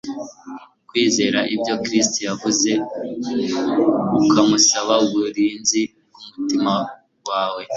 Kwizera 0.89 1.39
ibyo 1.55 1.73
Kristo 1.83 2.17
yavuze, 2.27 2.69
ukamusaba 4.25 4.93
uburinzi 5.05 5.81
bw'umutima 5.91 6.73
wawe, 7.29 7.63